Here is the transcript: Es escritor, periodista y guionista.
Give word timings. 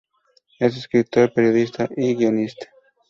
Es 0.57 0.75
escritor, 0.77 1.31
periodista 1.31 1.87
y 1.95 2.15
guionista. 2.15 2.65